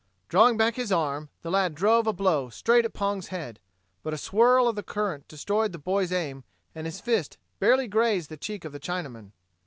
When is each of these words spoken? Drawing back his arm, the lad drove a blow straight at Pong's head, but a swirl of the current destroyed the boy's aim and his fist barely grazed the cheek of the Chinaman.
Drawing 0.29 0.57
back 0.57 0.77
his 0.77 0.91
arm, 0.91 1.29
the 1.43 1.51
lad 1.51 1.75
drove 1.75 2.07
a 2.07 2.11
blow 2.11 2.49
straight 2.49 2.85
at 2.85 2.93
Pong's 2.93 3.27
head, 3.27 3.59
but 4.01 4.15
a 4.15 4.17
swirl 4.17 4.67
of 4.67 4.75
the 4.75 4.81
current 4.81 5.27
destroyed 5.27 5.73
the 5.73 5.77
boy's 5.77 6.11
aim 6.11 6.43
and 6.73 6.87
his 6.87 6.99
fist 6.99 7.37
barely 7.59 7.87
grazed 7.87 8.29
the 8.31 8.35
cheek 8.35 8.65
of 8.65 8.71
the 8.71 8.79
Chinaman. 8.79 9.31